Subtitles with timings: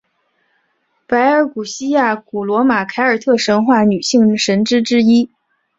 [1.05, 5.29] 柏尔古希亚古罗马凯尔特神话女性神只之一。